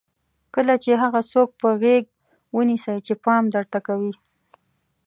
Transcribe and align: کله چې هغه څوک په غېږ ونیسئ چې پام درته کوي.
کله 0.55 0.73
چې 0.83 0.91
هغه 1.03 1.21
څوک 1.31 1.49
په 1.61 1.69
غېږ 1.81 2.05
ونیسئ 2.57 2.97
چې 3.05 3.13
پام 3.25 3.43
درته 3.55 3.79
کوي. 3.87 4.13